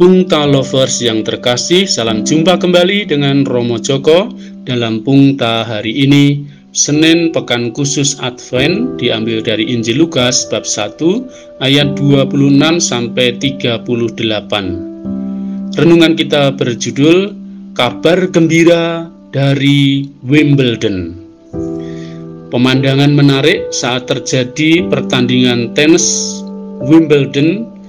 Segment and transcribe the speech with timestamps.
[0.00, 4.32] Pungta Lovers yang terkasih, salam jumpa kembali dengan Romo Joko
[4.64, 6.40] dalam Pungta hari ini,
[6.72, 12.32] Senin Pekan Khusus Advent, diambil dari Injil Lukas bab 1 ayat 26
[12.80, 13.84] sampai 38.
[15.76, 17.36] Renungan kita berjudul
[17.76, 19.04] Kabar Gembira
[19.36, 21.12] dari Wimbledon.
[22.48, 26.40] Pemandangan menarik saat terjadi pertandingan tenis
[26.88, 27.79] Wimbledon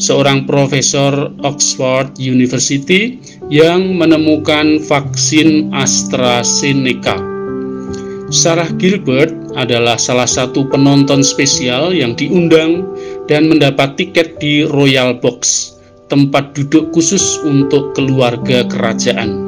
[0.00, 7.14] seorang profesor Oxford University yang menemukan vaksin AstraZeneca.
[8.34, 12.82] Sarah Gilbert adalah salah satu penonton spesial yang diundang
[13.30, 15.75] dan mendapat tiket di Royal Box
[16.06, 19.46] tempat duduk khusus untuk keluarga kerajaan.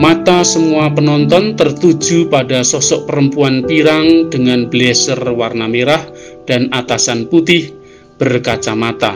[0.00, 6.00] Mata semua penonton tertuju pada sosok perempuan pirang dengan blazer warna merah
[6.48, 7.68] dan atasan putih
[8.16, 9.12] berkacamata.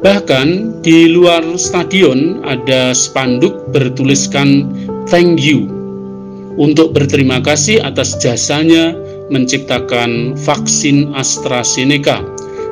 [0.00, 4.70] Bahkan di luar stadion ada spanduk bertuliskan
[5.10, 5.66] "Thank you"
[6.54, 8.94] untuk berterima kasih atas jasanya
[9.28, 12.22] menciptakan vaksin AstraZeneca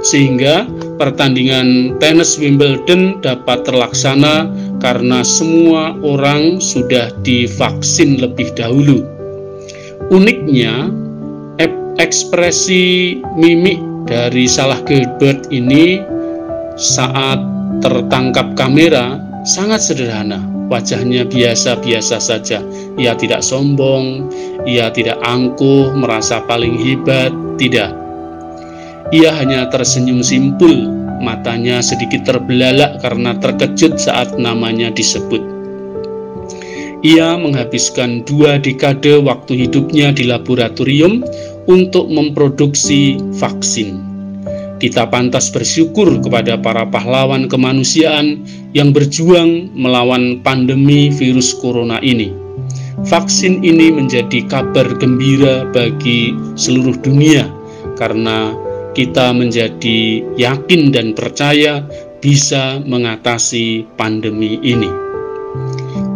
[0.07, 4.51] sehingga pertandingan tenis Wimbledon dapat terlaksana
[4.83, 9.07] karena semua orang sudah divaksin lebih dahulu.
[10.11, 10.91] Uniknya,
[11.99, 16.01] ekspresi mimik dari Salah Gilbert ini
[16.79, 17.43] saat
[17.83, 20.41] tertangkap kamera sangat sederhana.
[20.69, 22.61] Wajahnya biasa-biasa saja.
[23.01, 24.29] Ia tidak sombong,
[24.69, 27.89] ia tidak angkuh, merasa paling hebat, tidak
[29.09, 30.93] ia hanya tersenyum simpul,
[31.25, 35.41] matanya sedikit terbelalak karena terkejut saat namanya disebut.
[37.01, 41.23] Ia menghabiskan dua dekade waktu hidupnya di laboratorium
[41.71, 44.03] untuk memproduksi vaksin.
[44.79, 48.43] Kita pantas bersyukur kepada para pahlawan kemanusiaan
[48.75, 52.35] yang berjuang melawan pandemi virus corona ini.
[53.07, 57.47] Vaksin ini menjadi kabar gembira bagi seluruh dunia
[57.95, 58.55] karena
[58.99, 61.87] kita menjadi yakin dan percaya
[62.19, 64.91] bisa mengatasi pandemi ini.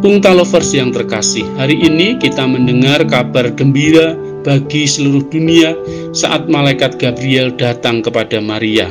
[0.03, 5.79] Pungta Lovers yang terkasih, hari ini kita mendengar kabar gembira bagi seluruh dunia
[6.11, 8.91] saat malaikat Gabriel datang kepada Maria.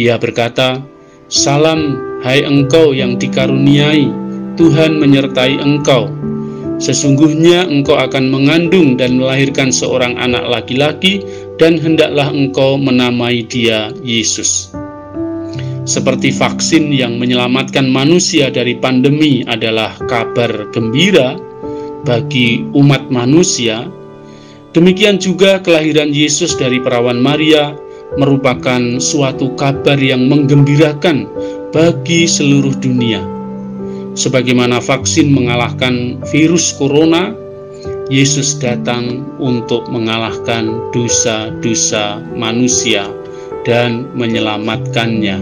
[0.00, 0.80] Ia berkata,
[1.28, 4.08] Salam, hai engkau yang dikaruniai,
[4.56, 6.08] Tuhan menyertai engkau.
[6.80, 11.22] Sesungguhnya engkau akan mengandung dan melahirkan seorang anak laki-laki
[11.58, 14.74] dan hendaklah engkau menamai dia Yesus.
[15.84, 21.36] Seperti vaksin yang menyelamatkan manusia dari pandemi adalah kabar gembira
[22.08, 23.84] bagi umat manusia,
[24.72, 27.76] demikian juga kelahiran Yesus dari perawan Maria
[28.16, 31.28] merupakan suatu kabar yang menggembirakan
[31.68, 33.20] bagi seluruh dunia.
[34.14, 37.34] Sebagaimana vaksin mengalahkan virus corona,
[38.12, 43.08] Yesus datang untuk mengalahkan dosa-dosa manusia
[43.64, 45.40] dan menyelamatkannya.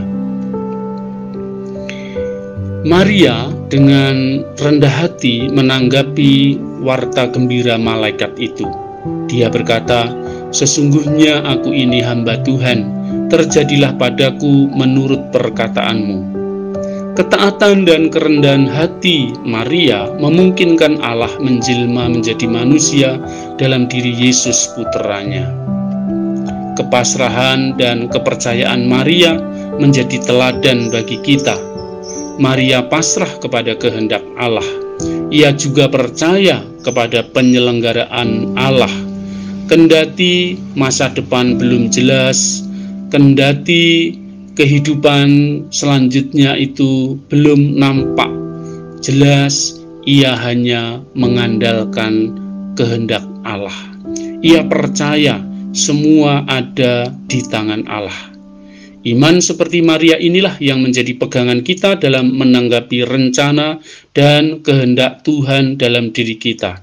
[2.86, 8.66] Maria dengan rendah hati menanggapi warta gembira malaikat itu.
[9.26, 10.14] Dia berkata,
[10.54, 12.86] "Sesungguhnya aku ini hamba Tuhan,
[13.26, 16.41] terjadilah padaku menurut perkataanmu."
[17.12, 23.20] Ketaatan dan kerendahan hati Maria memungkinkan Allah menjelma menjadi manusia
[23.60, 25.44] dalam diri Yesus putranya.
[26.80, 29.36] Kepasrahan dan kepercayaan Maria
[29.76, 31.52] menjadi teladan bagi kita.
[32.40, 34.64] Maria pasrah kepada kehendak Allah.
[35.28, 38.92] Ia juga percaya kepada penyelenggaraan Allah.
[39.68, 42.64] Kendati masa depan belum jelas,
[43.12, 44.16] kendati
[44.54, 45.28] kehidupan
[45.72, 48.30] selanjutnya itu belum nampak
[49.02, 49.76] jelas,
[50.06, 52.36] ia hanya mengandalkan
[52.78, 53.74] kehendak Allah.
[54.42, 58.32] Ia percaya semua ada di tangan Allah.
[59.02, 63.82] Iman seperti Maria inilah yang menjadi pegangan kita dalam menanggapi rencana
[64.14, 66.78] dan kehendak Tuhan dalam diri kita.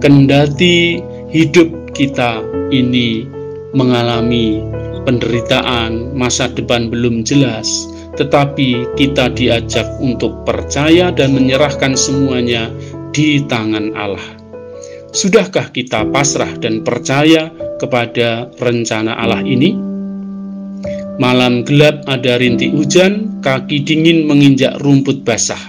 [0.00, 0.96] Kendati
[1.28, 2.40] hidup kita
[2.72, 3.28] ini
[3.76, 4.64] mengalami
[5.06, 7.88] penderitaan, masa depan belum jelas,
[8.18, 12.68] tetapi kita diajak untuk percaya dan menyerahkan semuanya
[13.14, 14.26] di tangan Allah.
[15.10, 17.50] Sudahkah kita pasrah dan percaya
[17.82, 19.74] kepada rencana Allah ini?
[21.20, 25.60] Malam gelap ada rintik hujan, kaki dingin menginjak rumput basah.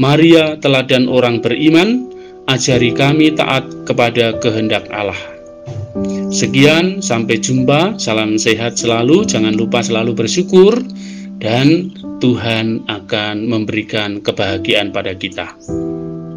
[0.00, 2.08] Maria, teladan orang beriman,
[2.48, 5.35] ajari kami taat kepada kehendak Allah.
[6.28, 7.96] Sekian, sampai jumpa.
[7.96, 9.24] Salam sehat selalu.
[9.24, 10.78] Jangan lupa selalu bersyukur,
[11.40, 15.52] dan Tuhan akan memberikan kebahagiaan pada kita.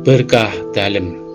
[0.04, 1.29] Berkah dalam.